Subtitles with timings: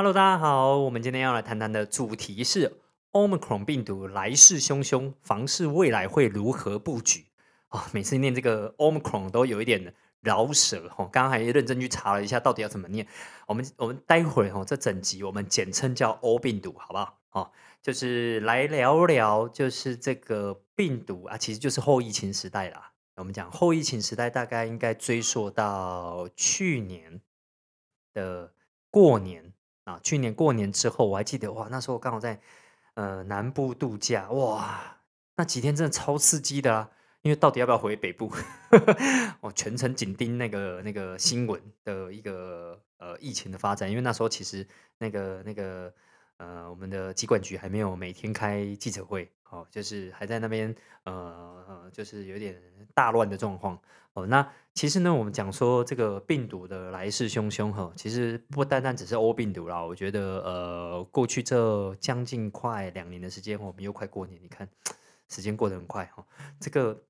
[0.00, 2.80] Hello，大家好，我们今天要来谈谈的主题是
[3.12, 7.26] Omicron 病毒来势汹汹，房市未来会如何布局
[7.68, 7.86] 啊？
[7.92, 13.06] 每次念这个 Omicron 都有一点饶舌哈，刚刚还认真去查了一下，到底要怎么念。
[13.46, 17.18] 我们我们待会哈，这整集我们简称叫 O 病毒，好不好？
[17.32, 17.50] 哦，
[17.82, 22.90] 就是来聊聊，就是这个病毒啊，其实就是后疫情时代啦。
[23.16, 27.20] 我们讲后疫情时代，大概应该追溯到去年
[28.14, 28.54] 的
[28.90, 29.52] 过年
[29.92, 30.00] 啊。
[30.02, 32.40] 去年过年之后，我还记得哇，那时候刚好在
[32.94, 34.98] 呃南部度假，哇，
[35.36, 36.90] 那几天真的超刺激的啊。
[37.22, 38.32] 因为到底要不要回北部，
[39.42, 43.90] 我全程紧盯那个那个新闻的一个呃疫情的发展。
[43.90, 45.92] 因为那时候其实那个那个
[46.40, 49.30] 呃我们的机管局还没有每天开记者会。
[49.50, 52.56] 哦，就是还在那边，呃，就是有点
[52.94, 53.76] 大乱的状况。
[54.12, 59.84] 哦，那其实呢，我们讲说这个病毒的来势汹汹，哈，其实不单单只是 O 病毒啦。
[59.84, 64.68] 我觉得，呃，过去这将近快两年的时间，我们又快过年，你看
[65.28, 66.24] 时间过得很快，哈。
[66.60, 67.02] 这个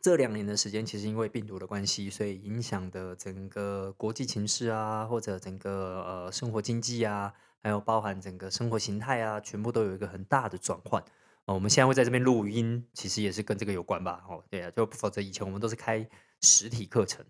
[0.00, 11.02] 这两年的时间，其实因为病毒的关系，所以影响的整个国际情势啊，或者整个呃生活经济啊，还有包含整个生活形态啊，全部都有一个很大的转换。
[11.44, 14.24] 哦，我们现在会在这边录音，其实也是跟这个有关吧？
[14.28, 16.08] 哦，对啊，就否则以前我们都是开
[16.40, 17.24] 实体课程，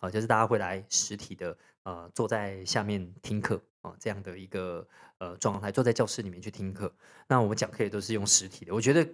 [0.00, 4.86] 哦，就是大家会来实体的，呃，坐在下面听课，哦，这样的一个
[5.18, 6.92] 呃状态，坐在教室里面去听课。
[7.26, 8.72] 那我们讲课也都是用实体的。
[8.72, 9.08] 我觉得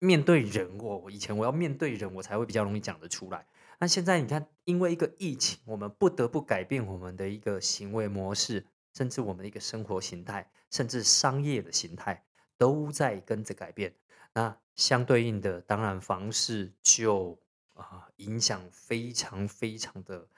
[0.00, 3.46] 面对人，我以前我要面对人，我才会比较容易讲得出来。
[3.78, 12.24] 那现在你看，因为一个疫情，我们不得不改变我们的一个行为模式，甚至我们的一个生活形态，甚至商业的形态。
[12.56, 13.92] 都在跟着改变，
[14.32, 17.36] 那相对应的，当然房市就
[17.74, 20.28] 啊影响非常非常的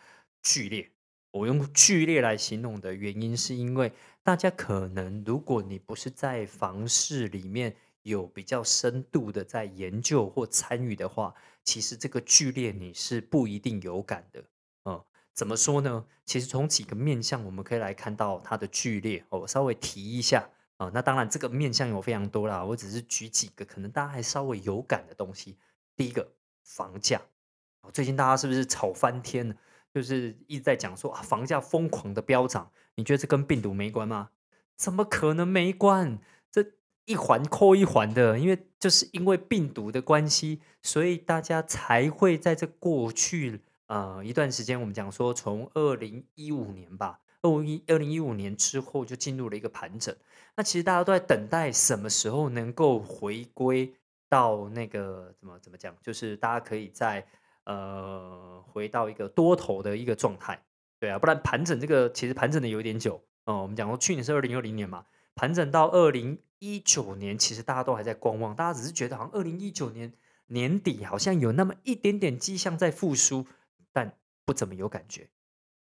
[0.43, 0.91] 剧烈。
[1.31, 14.43] 我用剧烈来形容的原因，是因为大家可能，如果你不是在房市里面有比较深度的在研究或参与的话，其实这个剧烈你是不一定有感的。
[15.37, 16.07] 怎么说呢？
[16.25, 19.23] 其实从几个面向，我们可以来看到它的剧烈。
[19.29, 20.49] 我稍微提一下。
[20.79, 22.65] 啊，那当然，这个面向有非常多啦。
[22.65, 25.57] 我只是举几个可能大家还稍微有感的东西。
[25.95, 26.33] 第一个，
[26.65, 27.21] 房价。
[27.93, 29.55] 最近大家是不是炒翻天了？
[29.95, 32.71] 就是一直在讲说啊，房价疯狂的飙涨。
[32.97, 34.31] 你觉得这跟病毒没关吗？
[34.75, 36.19] 怎么可能没关？
[36.51, 36.73] 这
[37.05, 47.21] 一环扣一环的，因为就是因为病毒的关系，所以大家才会在这过去呃一段时间，我们讲说从二零一五年吧。
[47.43, 50.13] 二一二零一五年之后就进入了一个盘整，
[50.57, 53.95] 那其实大家都在等待什么时候能够回归
[54.29, 57.25] 到那个怎么怎么讲，就是大家可以在
[57.65, 60.61] 呃回到一个多头的一个状态，
[60.99, 63.63] 对啊，不然盘整这个其实盘整的有点久哦。
[63.63, 65.05] 我们讲说去年是二零二零年嘛，
[65.37, 70.13] 盘整到二零一九年，其实大家都还在观望，大家只是觉得好像二零一九年
[70.47, 73.47] 年底好像有那么一点点迹象在复苏，
[74.47, 75.29] 不怎么有感觉。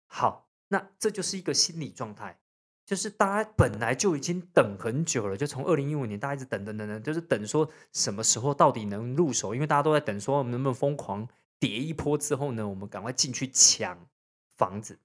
[0.07, 0.49] 好。
[0.69, 2.39] 那这就是一个心理状态，
[2.83, 11.27] 就是大家本来就已经等很久了，就从二零一五年大家一直等等等等，就是等说什么时候到底能入手，因为大家都在等说我们能不能疯狂
[11.59, 14.07] 跌一波之后呢，我们赶快进去抢
[14.55, 14.97] 房子。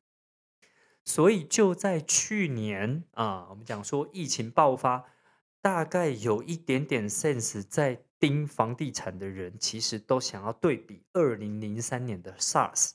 [1.05, 5.05] 所以就在去年啊，我们讲说疫情爆发，
[5.61, 12.93] 大概有一点点 sense 在盯房地产的人，其实都想要对比二零零三年的 SARS。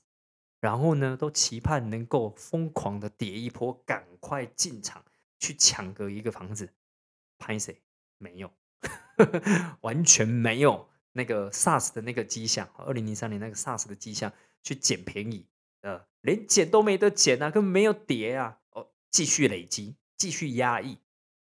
[0.64, 5.04] 然后呢，都期盼能够疯狂的跌一波，赶快进场
[5.38, 6.70] 去抢个一个房子。
[7.38, 7.82] 拍谁？
[8.18, 8.50] 没有，
[9.82, 12.70] 完全没有那个 SARS 的那个迹象。
[12.78, 14.32] 二零零三年那个 SARS 的迹象，
[14.62, 15.46] 去捡便宜，
[15.82, 18.60] 呃，连捡都没得捡啊，根本没有跌啊。
[18.70, 20.98] 哦，继续累积，继续压抑。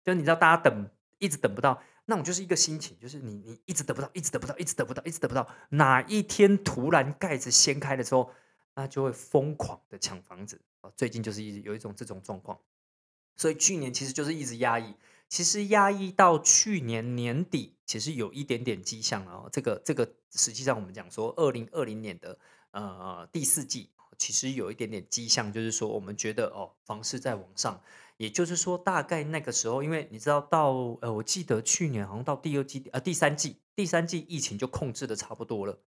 [0.03, 0.89] 就你知道，大家等
[1.19, 5.47] 一直等不到，那种就是一个心情，就是你你一直得不到，一直得不到，一直得不到，一直得不到。
[5.69, 8.31] 哪一天突然盖子掀开的时候。
[8.75, 10.91] 那就会疯狂的抢房子啊！
[10.95, 12.59] 最近就是一直有一种这种状况，
[13.35, 14.95] 所以去年其实就是一直压抑，
[15.29, 19.49] 其实压抑到去年年底，其实有一点点迹象了哦。
[19.51, 22.39] 这个这个实际上我们讲说，二零二零年的
[22.71, 27.81] 呃第四季，其实有一点点迹象，就是说我们觉得哦，房市在往上，
[28.17, 30.71] 也就是说大概那个时候，因为你知道到
[31.01, 35.79] 呃，我记得去年好像到第二季呃第三季，第三季疫情就控制的差不多了。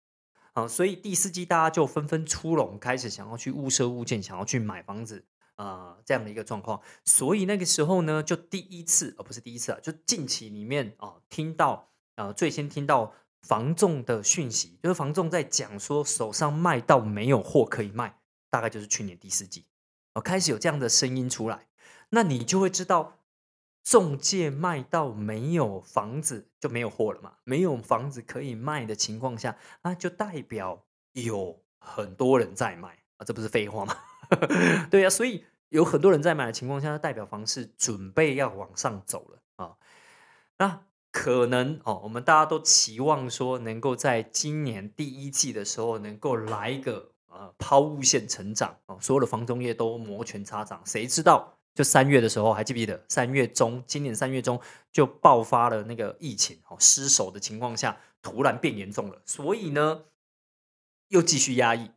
[0.56, 5.26] 啊，所以第四季大家就纷纷出笼，开始想要去物色物件，想要去买房子，
[5.56, 6.82] 啊，这样的一个状况。
[7.04, 18.18] 所以那个时候呢，就第一次，而不是第一次啊，就近期里面啊，听到呃，最先听到房仲的讯息，就是房仲在讲说手上卖到没有货可以卖，
[18.50, 19.66] 大概就是去年第四季，
[20.14, 21.68] 哦，开始有这样的声音出来。
[22.10, 23.15] 那你就会知道，
[23.86, 30.84] 中介卖到没有房子就没有货了嘛，没有房子可以卖的情况下，那就代表
[31.14, 33.96] 有很多人在卖啊，这不是废话吗？
[34.90, 39.78] 对呀，所以有很多人在买的情况下，代表房市准备要往上走了啊。
[40.58, 50.82] 那可能哦，我们大家都期望说，能够在今年第一季的时候，能够来一个呃抛物线成长啊，所有的房中业都摩拳擦掌。
[50.86, 54.60] 谁知道，就三月的时候，还记不记得三月中，今年三月中
[54.92, 60.06] 就爆发了那个疫情哦，失守的情况下，突然变严重了，所以呢，
[61.10, 61.92] 又继续压抑。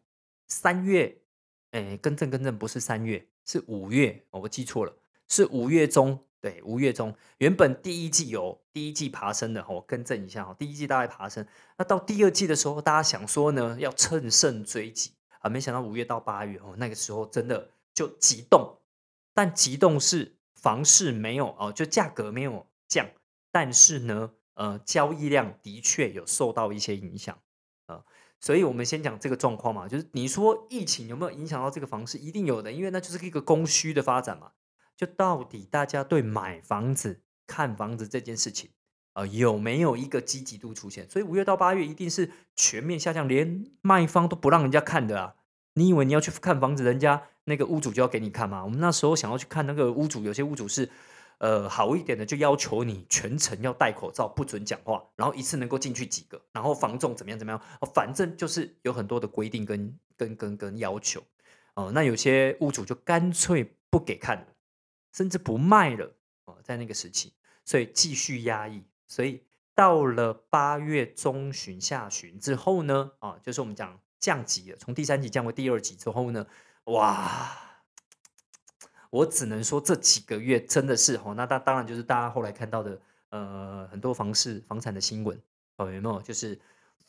[0.49, 1.23] 三月，
[1.71, 4.93] 哎，更正更正，不是三月，是五月，我记错了，
[5.29, 6.25] 是五月中。
[6.41, 11.45] 对，五月中原本第一季有第一季爬升的，我更正一下哈，第一季大概爬升，
[11.77, 18.78] 那到第二季的时候，大家想说呢，要乘胜追击啊，没想到五月到八月哦，那个时候真的就急动，
[19.39, 23.07] 但急动是房市没有哦，就价格没有降，
[23.53, 27.39] 但是呢，呃，交易量的确有受到一些影响
[27.87, 28.03] 啊，
[28.41, 34.51] 所以我们先讲这个状况嘛，就是你说疫情有没有影响到这个房市，一定有的，因为那就是一个供需的发展嘛。
[34.97, 38.71] 就到底大家对买房子、看房子这件事情，
[39.13, 41.09] 呃，有没有一个积极度出现？
[41.09, 45.37] 所以五月到八月一定是全面下降，连卖方都不让人家看的啊！
[45.75, 48.65] 你以为你要去看房子，人家那个屋主就要给你看嘛？
[48.65, 50.89] 我们那时候想要去看那个屋主，有些屋主是，
[51.39, 57.61] 呃，好一点的就要求你全程要戴口罩，不准讲话，然后一次能够进去几个，然后房仲怎么样怎么样，
[57.95, 61.21] 反正就是有很多的规定跟跟跟跟要求。
[61.75, 64.47] 哦，那有些屋主就干脆不给看了。
[65.11, 66.13] 甚至不卖了
[66.45, 67.33] 哦，在那个时期，
[67.65, 68.85] 所以继续压抑。
[69.09, 69.43] 所以
[69.75, 76.47] 到了八月中旬下旬之后呢，啊，就是我们讲降级了，从第三级降为第二级之后呢，
[76.89, 77.51] 哇，
[79.11, 83.01] 我只能说这几个月真的是哦，那当当然就是大家后来看到的，
[83.31, 85.41] 呃，很多房市房产的新闻
[85.77, 86.21] 哦，有没有？
[86.23, 86.59] 就是。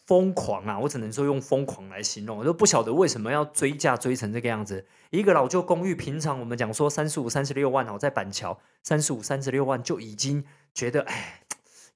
[0.05, 0.79] 疯狂啊！
[0.79, 4.83] 我只能说用疯狂来形容，我都不晓得为什么要追价追成这个样子。
[5.11, 10.43] 一个老旧公寓，平常我们讲说三十五、三十六万哦，在板桥三十五、三十六万就已经
[10.73, 11.43] 觉得哎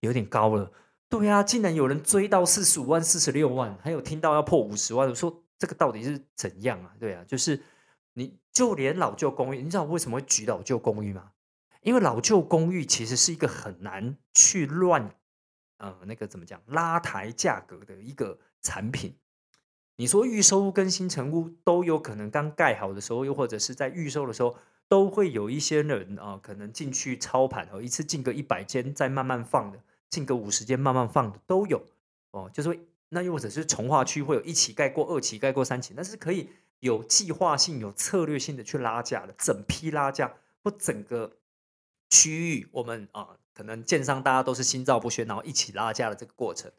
[0.01, 0.71] 有点高了。
[1.09, 6.93] 对啊，竟然有人追到四十五万、四十六万，还有听到要破五十万，我说这个到底是怎样啊？
[6.99, 7.59] 对啊，就是
[8.13, 11.31] 你就连老旧公寓，你知道为什么会举老旧公寓吗？
[11.81, 15.15] 因为老旧公寓其实是一个很难去乱。
[15.77, 16.61] 呃，那个怎么讲？
[16.67, 19.17] 拉抬价格的一个产品。
[19.97, 24.55] 你说预售屋跟新城屋都有可能刚盖好的时候，又或者是在预售的时候，
[24.87, 31.83] 都会有一些人啊，可能进去操盘哦，一次进个一百间，再慢慢放的，进个五十间慢慢放的都有
[32.31, 32.49] 哦。
[32.53, 36.49] 就是那又或者是从化区会有一起盖过、二期盖过、三期，那是可以
[36.83, 40.33] 有计划性、有策略性的去拉价的，整批拉价
[40.63, 41.33] 或整个
[42.09, 43.37] 区域，我们啊。
[43.55, 46.71] 可能建商大家都是心照不宣，然后一起拉价的这个过程，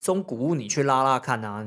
[0.00, 1.64] 中古物你去拉拉看啊，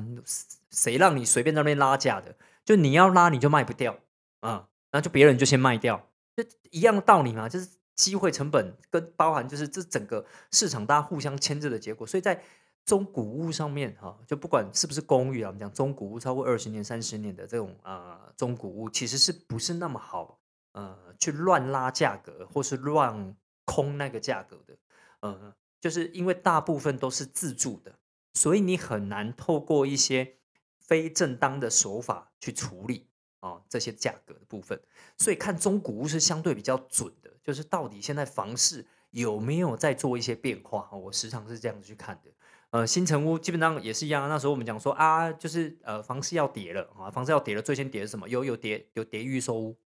[0.69, 2.35] 谁让你随便在那边拉价的？
[2.65, 3.97] 就你要拉你就卖不掉
[4.41, 12.05] 啊，那就别人就先卖掉，就一样道理嘛，就是机会成本跟包含就是这整个市场大家互相牵制的结果。
[12.05, 12.43] 所以在
[12.85, 20.39] 中古屋上面哈，就不管是不是公寓啊，我们讲中古屋超过二十年、三十年的这种啊中古屋，其实是不是那么好
[20.71, 23.35] 呃去乱拉价格或是乱。
[23.67, 24.77] 空那个价格的，
[25.21, 27.97] 呃，就是因为大部分都是自住的，
[28.31, 30.35] 所以你很难透过一些
[30.77, 33.07] 非正当的手法去处理
[33.39, 34.79] 啊这些价格的部分。
[35.17, 42.29] 所以看中古屋是相对比较准的，就是到底现在房市有没有在做一些变化我时常是这样子去看的。
[42.71, 48.27] 呃，新城屋基本上也是一样，那时候我们讲说啊，就是呃房市要跌了啊，房市要跌了，最先跌是什么？
[48.27, 49.77] 有有跌有跌预售屋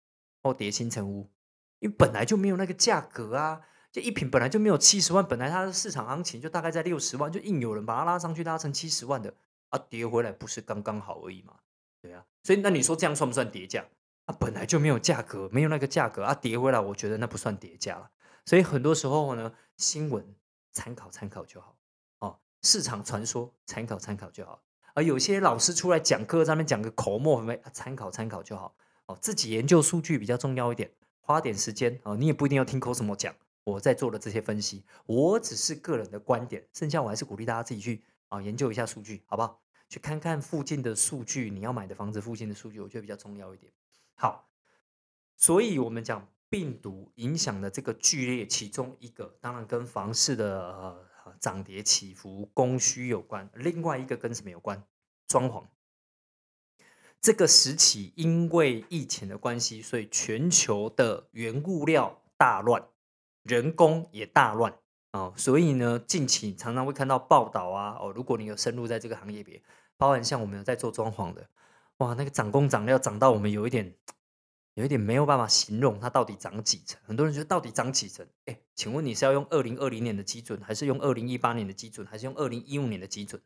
[0.42, 1.30] 或跌新城屋。
[1.80, 9.34] 因为本来就没有那个价格啊，就一平本来就没有七十万，本来它的市场行情就大概在六十万，就硬有人把它拉上去，拉成七十万的
[9.70, 11.54] 啊，跌回来不是刚刚好而已嘛？
[12.02, 13.86] 对啊，所以那你说这样算不算跌价？
[14.26, 18.10] 啊，本来就没有价格，没有那个价格啊，跌回来，我觉得那不算跌价了。
[18.46, 20.36] 所以很多时候呢，新闻
[20.74, 21.78] 参考参考就好，
[22.62, 24.62] 市场传说参考参考就好，
[24.94, 28.76] 而有些老师出来讲课，上面讲个口沫，参考参考就好
[29.06, 30.92] 哦，自己研究数据比较重要一点。
[31.22, 33.36] 花点时间啊，你也不一定要听口什么讲。
[33.64, 39.62] 我在做的这些分析，我只是个人的观点，剩下我还是鼓励大家自己去啊研究一下数据，好不好？
[39.88, 43.72] 去看看附近的数据，你要买的房子附近的数据，我觉得比较重要一点。
[44.16, 44.50] 好，
[45.36, 51.06] 所以我们讲病毒影响的这个剧烈，其中一个当然跟房市的呃
[51.40, 54.84] 涨跌起伏、供需有关，另外一个跟什么有关？
[55.28, 55.64] 装潢。
[57.22, 62.82] 这个时期因为疫情的关系，所以全球的原物料大乱，
[63.44, 64.74] 人工也大乱
[65.12, 65.34] 哦。
[65.36, 69.62] 所以呢，近期常常会看到报道啊，哦，如果你有深入在这个行业别，
[69.98, 71.50] 包含像我们有在做装潢的，
[71.98, 73.94] 哇，那个涨工涨料涨到我们有一点。
[74.80, 78.26] 有一点没有办法形容它到底涨几成，很多人觉得到底涨几成？
[78.46, 83.42] 哎，请问你是要用二零二零年的基准，还是用二零一八年的基准，还是用二零一五年的基准？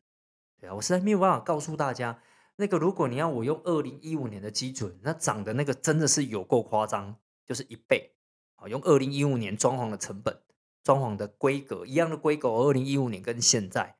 [0.62, 2.22] 对啊，我实在没有办法告诉大家，
[2.58, 7.16] 那个如果你要我用二零一五年的基准，那涨的那个真的是有够夸张，
[7.48, 8.14] 就是一倍
[8.58, 8.68] 啊！
[8.68, 10.40] 用二零一五年装潢的成本、
[10.84, 13.96] 装潢的规格一样的规格，二零一五年跟现在，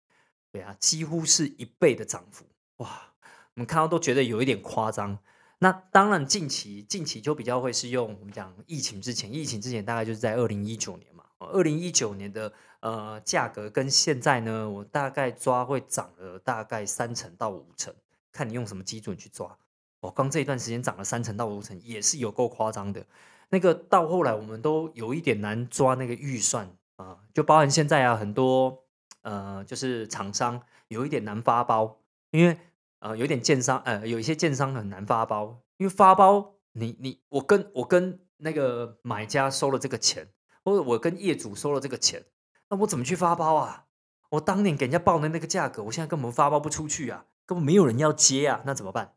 [0.52, 2.46] 对啊，几乎是一倍的涨幅，
[2.78, 3.16] 哇！
[3.56, 5.18] 我们看到都觉得有一点夸张。
[5.64, 11.24] 那当然，近期近期就比较会是用我们讲疫情之前，疫情之前大概就是在二零一九年嘛。
[11.40, 12.52] 二零一九年的
[12.82, 17.96] 呃价格跟现在呢，我大概抓会涨了大概三成到五成，
[18.34, 19.58] 看你用什么基准去抓。
[20.02, 23.06] 我刚这一段时间涨了三成到五成，也是有够夸张的。
[23.48, 28.84] 那个到后来我们都有一点难抓那个预算啊，就包含现在啊很多
[29.22, 32.02] 呃就是厂商有一点难发包，
[32.32, 32.58] 因为。
[33.04, 40.30] 呃，有点建商，呃，有一些建商很难发包，因为发包，你你我跟我跟那个买家收了这个钱，
[40.64, 42.24] 或者我跟业主收了这个钱，
[42.70, 43.88] 那我怎么去发包啊？
[44.30, 49.16] 我当年给人家报的那个价格，我现在根本发包不出去啊，根本没有人要接啊，那怎么办？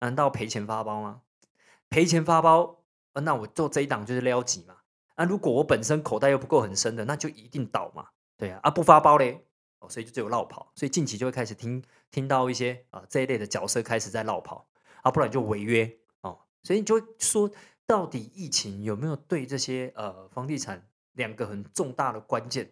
[0.00, 1.20] 难道赔钱发包吗？
[1.90, 2.82] 赔钱发包，
[3.12, 4.76] 那我做这一档就是撩几嘛？
[5.18, 8.06] 那如果我本身口袋又不够很深的，那就一定倒嘛？
[8.38, 9.44] 对啊，啊不发包嘞？
[9.80, 14.68] 哦，所以就只有绕跑，所以近期就会开始听听到一些啊这一类的角色开始在绕跑，
[15.02, 17.50] 啊，不然就违约哦，所以你就说，
[17.86, 22.70] 到底疫情有没有对这些呃房地产两个很重大的关键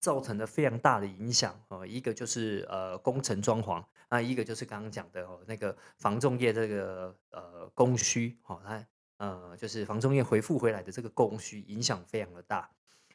[0.00, 1.86] 造成了非常大的影响啊？
[1.86, 8.86] 一个就是呃工程装潢啊，一个就是刚刚讲的哦那个房仲业这个呃供需，好，它
[9.18, 12.70] 呃就是房仲业回复回来的这个供需影响非常的大，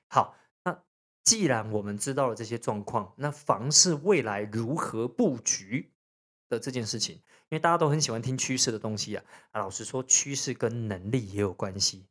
[0.07, 0.35] 好。
[1.23, 5.93] 既然我们知道了这些状况，那房市未来如何布局
[6.49, 9.23] 的这件事情，因为大家都很喜欢听趋势的东西啊。
[9.53, 12.07] 老实说，趋势跟能力也有关系。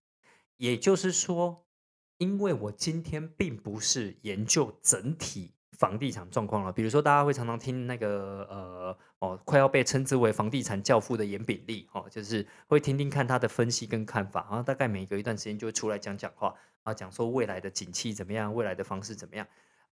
[0.57, 1.66] 也就是说，
[2.19, 16.55] 因为我今天并不是研究整体房地产状况了，比如说大家会常常听那个呃哦，快要被称之为房地产教父的严炳立哦，就是会听听看他的分析跟看法，然后大概每隔一段时间就会出来讲讲话。
[16.85, 19.47] 啊，讲说未来的景气怎么样，未来的方式怎么样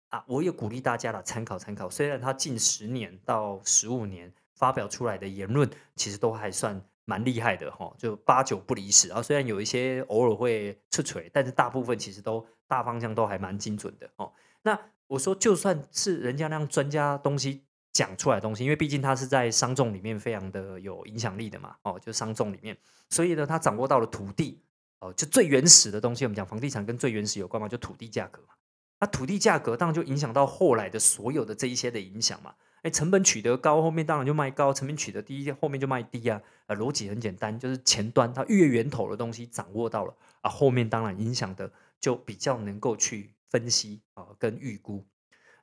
[0.09, 0.25] 啊？
[0.27, 1.91] 我也鼓励大家来参考参考。
[1.91, 9.21] 虽然他近十年到十五年发表出来的言论，其实都还算蛮厉害的哈，就八九不离十啊。
[9.21, 14.33] 虽然有一些偶尔会出锤，但是大部分其实都大方向都还蛮精准的哦。
[14.63, 22.77] 那我说，就算是人家那样专家东西讲出来的东西，因为毕竟他是在商众里面非常的有影响力的嘛，哦，就商众里面，
[23.11, 24.63] 所以呢，他掌握到了土地。
[25.01, 28.55] 哦，就最原始的东西，我们讲房地产跟最原始有关嘛，就土地价格嘛。
[28.99, 32.53] 那土地价格当然就影响到后来的所有的这一些的影响嘛。
[32.83, 36.43] 哎，成本取得高，后面当然就卖高；成本取得低，后面就卖低啊。
[36.67, 45.07] 呃，逻辑很简单，就是前端它越源头的东西掌握到了啊，后面当然影响的就比较能够去分析啊，跟预估。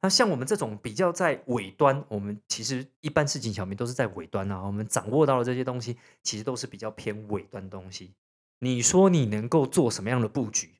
[0.01, 8.13] 那像我们这种比较在尾端，我们其实一般事情小民都是在尾端啊，我们掌握到的这些东西，其实都是比较偏尾端东西。
[8.59, 10.75] 你说你能够做什么样的布局？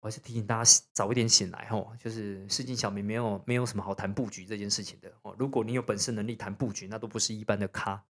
[0.00, 5.34] 我还是提醒大家早一点醒来哈，就是市井小民没有没有什么好谈布局这件事情的哦。
[5.38, 8.04] 如果你有本事能力谈布局，那都不是一般的咖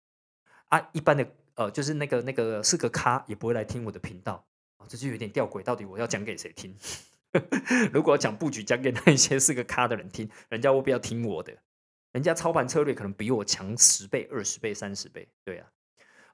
[0.70, 4.46] 啊，一般的呃，就是那个那个是个咖也不会来听我的频道
[4.78, 5.62] 啊，这就有点吊诡。
[5.64, 6.74] 到底我要讲给谁听？
[7.94, 11.54] 如果讲布局，讲给那一些是个咖的人听，人家未必要听我的，
[12.12, 15.72] 人家操盘策略可能比我强十倍、二十倍、三十倍，对啊。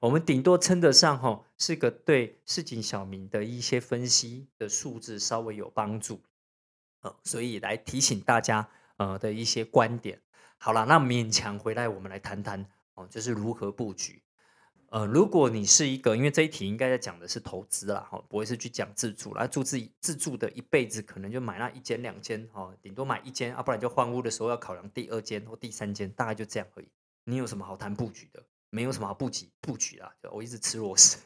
[0.00, 6.20] 我们顶多称得上哈，是个对市井小民的一些分析的数字稍微有帮助，
[7.00, 10.20] 呃，所以来提醒大家呃的一些观点。
[10.58, 12.64] 好了，那勉强回来，我们来谈谈
[12.94, 14.22] 哦，就是如何布局。
[14.90, 19.46] 呃，如果你是一个，因为这一题应该在讲的是投资啦，哈，不会是去讲自住啦。
[19.46, 26.88] 住自己自住的一辈子，可能就买那一间两间，哈，顶多买一间啊，不然就换屋的时候要考量第二间或第三间，大概就这样而已。
[27.24, 28.42] 你有什么好谈布局的？
[28.70, 31.18] 没有什么好布局布局啦，我一直吃螺丝，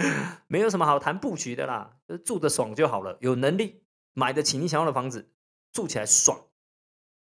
[0.48, 3.82] 没有什么好谈布局的啦，就住的爽就好了，有能力
[4.14, 5.30] 买得起你想要的房子，
[5.72, 6.38] 住起来爽。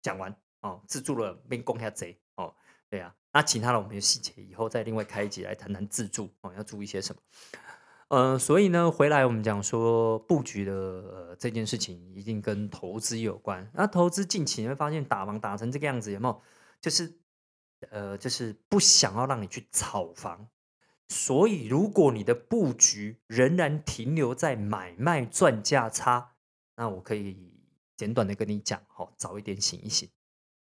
[0.02, 2.54] 讲完哦，自住了被攻下贼哦，
[2.90, 7.22] 对啊，那其他的我们有细节以后再另外开一集来谈谈自住哦，要注意些什么？
[8.10, 13.70] 呃，所以呢，回来我们讲说布局的呃这件事情，一定跟投资有关。
[13.74, 16.42] 那投资近期你会发现打房打成这个样子，有没有？
[16.82, 17.18] 就是。
[17.90, 20.48] 呃，就是不想要让你去炒房
[21.08, 26.36] 所以，如果你的布局仍然停留在买卖赚价差，
[26.76, 27.52] 那我可以
[27.98, 30.08] 简短的跟你讲，好，早一点醒一醒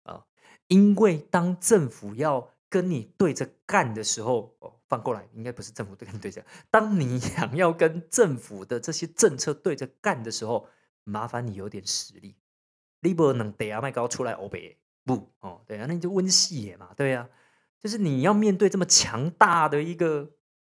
[0.01, 0.25] 啊！
[0.65, 10.67] 因为当政府要跟你对着干的时候，哦，反过来应该不是政府跟你对着，当你 想要跟政府的这些政策对着干的时候，
[11.03, 12.35] 麻烦你有点实力，
[13.01, 17.29] 你不能等下麦高出来欧北不哦，对啊，那你就温细野嘛，对啊，
[17.79, 20.31] 就是你要面对这么强大的一个。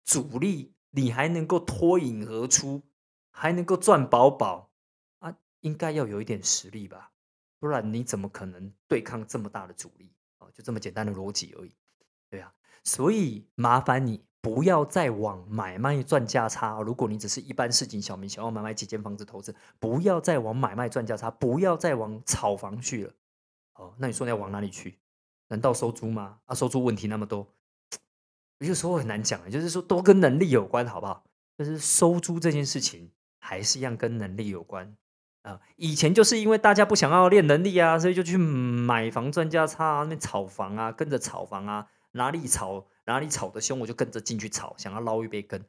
[0.09, 2.83] 主力你还能够脱颖而出，
[3.31, 4.73] 还能够赚饱饱
[5.19, 7.13] 啊，应该要有一点实力吧，
[7.59, 10.49] 不然你怎么可能对抗这么大的主力啊？
[10.55, 11.77] 就这么简单的逻辑而已，
[12.31, 12.53] 对啊，
[12.85, 16.81] 所以麻烦你不要再往买卖赚价差。
[16.81, 23.13] 如果你只是一般市井小民，想要买卖几间房子投资，不要再往买卖赚价差，不要再往炒房去了。
[23.75, 24.99] 哦，那你说你要往哪里去？
[25.49, 26.39] 难道收租吗？
[26.45, 27.47] 啊，收租问题那么多。
[28.59, 31.25] 有时候很难讲就是说都跟能力有关，好不好？
[31.57, 34.97] 就是收租这件事情，还是一样跟能力有关
[35.43, 35.61] 啊。
[35.77, 45.65] 以前就是因为大家不想要练能力啊，所以就去买房赚价差，那炒房啊，跟着炒房啊，哪里炒哪里炒的凶，我就跟着进去炒，想要捞一杯羹，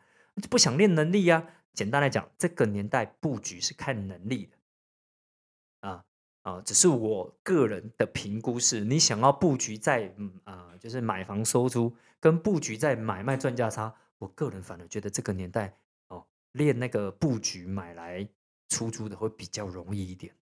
[0.50, 1.46] 不想练能力啊。
[1.74, 6.06] 简单来讲，这个年代布局是看能力的啊。
[6.42, 15.78] 啊，只是我个人的评估是，你想要布局在嗯啊，就是买房收租，跟布局在买卖赚价差，我个人反而觉得这个年代
[16.08, 18.28] 哦，练那个布局买来
[18.70, 20.34] 出租的会比较容易一点，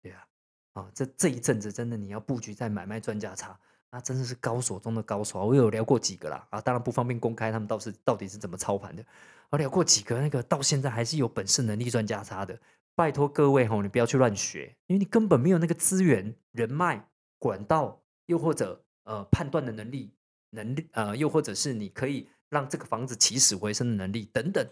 [0.00, 0.26] 对啊，
[0.74, 3.58] 啊，这这一阵子真的你要布局在买卖赚价差，
[3.92, 9.04] 那真的是高手中的高手，我有聊过几个啦，啊，当然不方便公开他们倒是到底是怎么操盘的，
[9.50, 12.58] 我聊过几个那个到现在还是有本事能力赚价差的。
[12.94, 17.06] 拜托各位吼，你不要去乱学，因为你根本没有那个资源、人脉、
[17.38, 20.14] 管道，又或者呃判断的能力、
[20.50, 24.66] 能力呃，又或者是你可以让这个房子起死回生的能力等等，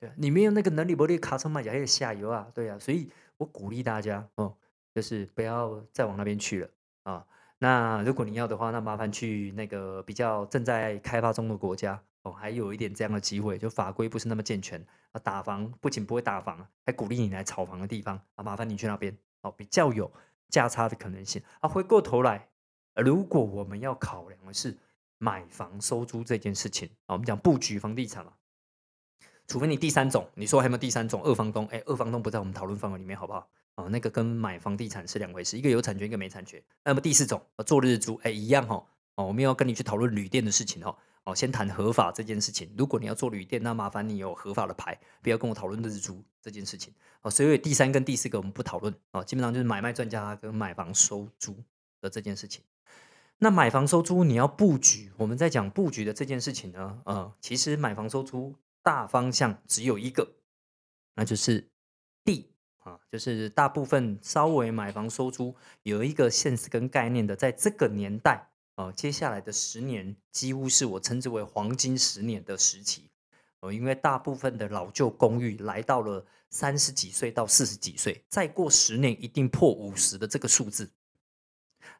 [0.00, 4.54] 对你没有那个能力，不你卡车卖家还有下游啊，对啊，所以我鼓励大家哦，
[4.94, 6.70] 就是不要再往那边去了
[7.02, 7.26] 啊。
[7.58, 12.02] 那如果你要的话，那麻烦去那个比较正在开发中的国家。
[12.22, 20.10] 哦，还有一点这样的机会，就法规不是那么健全啊，打房不仅不会打房，还鼓励你来炒房的地方啊，麻烦你去那边哦，比较有
[20.48, 21.68] 价差的可能性啊。
[21.68, 22.48] 回过头来，
[22.96, 24.76] 如果我们要考量的是
[25.18, 28.32] 买房收租这件事情啊，我们讲布局房地产嘛，
[29.46, 31.64] 除非你第三种，你说还有没有第三种二房东？
[31.68, 33.48] 哎，二房东不在我们讨论范围里面，好不好？
[33.76, 36.62] 哦，那个跟买房地产是两回事，一个有产权，一个没产权。
[36.84, 38.84] 那么第四种，做日租，哎，一样哈。
[39.16, 40.96] 哦，我们要跟你去讨论旅店的事情哈。
[41.24, 42.72] 哦，先谈合法这件事情。
[42.78, 46.94] 如果你要做旅店，那麻烦你有合法的牌，不要跟我讨论日租这件事情。
[47.22, 48.94] 哦，所以第三跟第四个我们不讨论。
[49.12, 51.56] 哦，基本上就是买卖专家跟买房收租
[52.00, 52.62] 的这件事情。
[53.38, 60.36] 那买房收租你要布局，我们在讲布局的这件事情呢，呃，其实买房收租大方向只有一个，
[61.16, 61.68] 那就是
[62.86, 68.48] 啊，就是大部分稍微买房收租有一个现实跟概念的，在这个年代。
[68.76, 73.08] 呃，接下来的十年几乎是我称之为黄金十年的时期
[73.60, 80.90] 哦，因为大部分的老旧公寓来到了三十几岁到四十几岁，再过十年一定破五十的这个数字。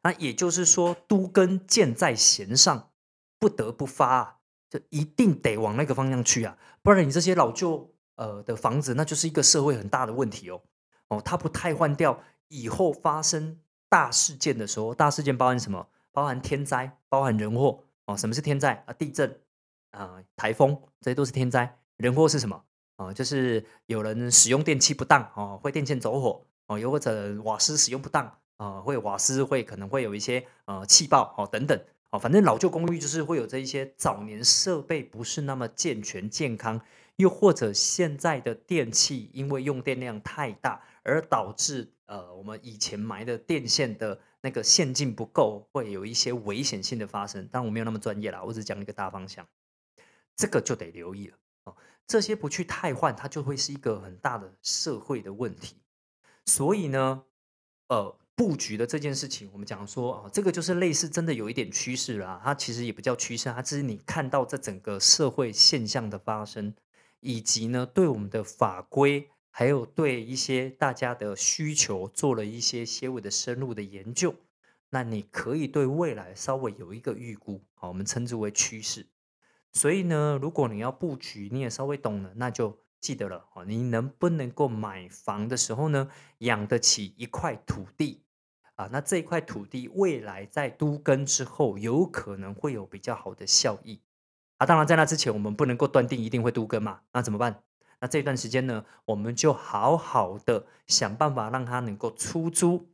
[0.03, 2.91] 那也就是说，都跟箭在弦上，
[3.39, 4.35] 不得不发啊，
[4.69, 10.61] 就一定得往那个方向去啊，不然你这些老旧呃的房子，那就是一个社会很大的问题哦。
[11.09, 15.87] 哦，它不太换掉，以后发生大事件的时候，大事件包含什么？
[16.11, 18.17] 包含天灾，包含人祸哦。
[18.17, 18.93] 什么是天灾啊？
[18.93, 19.39] 地震
[19.91, 21.77] 啊，台风，这些都是天灾。
[21.97, 22.63] 人祸是什么
[22.95, 23.13] 啊？
[23.13, 32.19] 就是有人使用电器不当哦，会电线走火哦，又或者瓦斯使用不当啊，会瓦斯会可能会有一些呃气爆哦等等哦。
[32.19, 36.81] 反正老旧公寓就是会有这一些早年设备不是那么健全健康，
[37.17, 44.19] 又或者现在的电器因为用电量太大而导致呃我们以前埋的电线的。
[44.39, 47.49] 那个线径不够，会有一些危险性的发生。
[47.51, 49.45] 但我没有那么专业啦，我只讲一个大方向，
[50.35, 51.75] 这个就得留意了哦。
[52.05, 55.81] 这些不去汰换，它就会是一个很大的社会的问题。
[56.45, 57.23] 所以呢，
[57.89, 62.39] 呃，布局的这件事情，我们讲说啊，这个就是类似真的有一点趋势啦。
[62.41, 66.73] 它其实也不叫趋势，它只是你看到这整个社会现象的发生，
[67.21, 69.31] 以及呢，对我们的法规。
[69.59, 74.35] 还有对一些大家的需求做了一些些微的深入的研究，
[74.91, 79.07] 那你可以对未来稍微有一个预估，好，我们称之为趋势。
[79.73, 88.21] 所以呢，如果你要布局，你也稍微懂了，那就记得了，哦，你能不能够买房的时候呢，养得起一块土地
[88.75, 88.87] 啊？
[88.91, 94.03] 那这一块土地未来在都根之后，有可能会有比较好的效益。
[94.57, 94.67] 啊。
[94.67, 97.63] 当然，在那之前，我们不能够断定一定会都跟嘛，那怎么办？
[97.99, 102.87] 那这段时间呢，我们就好好的想办法让它能够出租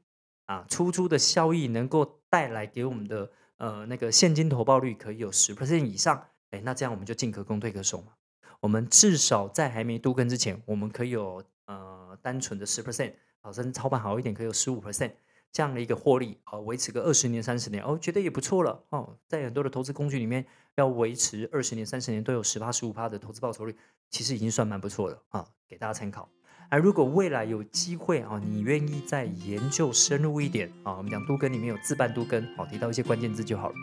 [0.45, 8.13] 啊，出租的效益能够带来给我们的呃那个现金投报率可以有十 percent 以上，哎，那这样我们就进可攻退可守嘛。
[8.59, 15.11] 我们至少在还没都跟之前，我们可以有呃单纯的十 percent，好，甚至操盘好一点可以有十五 percent
[15.51, 19.17] 这样的一个获利，呃，维持个二十年、三十年，哦，觉得也不错了哦。
[19.27, 23.75] 在很多的投资工具里面，要维持二十年、三十年都有十八、十五趴的投资报酬率，
[24.09, 26.29] 其实已经算蛮不错的啊，给大家参考。
[26.69, 33.75] 而如果未来有机会啊，你愿意再研究深入一点啊，我们讲都跟里面有自办都跟，好，提到一些关键字就好了。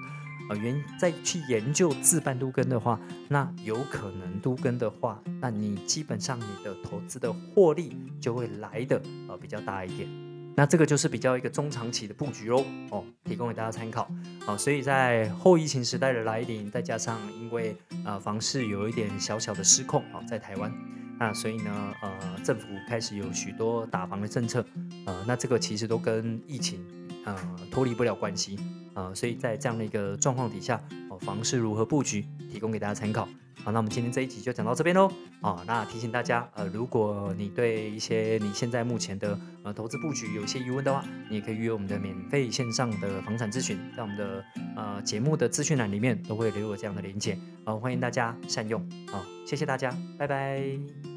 [0.48, 2.98] 呃，原再去研究自办都跟的话，
[3.28, 10.29] 那有可能都跟的话，那你基本上你的投资的获利就会来的呃比较大一点。
[10.60, 14.06] 那这个就是比较一个中长期的布局喽，哦，提供给大家参考。
[14.46, 20.70] 哦，所以在后疫情时代的来临，再加上因为呃房市有一点小小的失控啊，在台湾，
[21.18, 24.62] 那所以呢，呃，政府开始有许多打房的政策，
[25.06, 26.84] 呃，那这个其实都跟疫情
[27.24, 27.34] 呃
[27.70, 28.58] 脱离不了关系。
[28.92, 33.26] 呃，所以在这样的一个状况底下，哦，房市如何布局，提供给大家参考。
[33.64, 35.10] 好，那我们今天这一集就讲到这边喽。
[35.42, 44.44] 哦，那提醒大家，呃，如果你对一些你现在目前的呃投资布局有一些疑问的话，你也可以约我们的免费线上的房产咨询，在我们的
[44.76, 47.38] 呃节目的资讯栏里面都会留有这样的连接。
[47.64, 48.80] 啊，欢迎大家善用。
[49.10, 51.09] 好，谢谢大家，拜拜。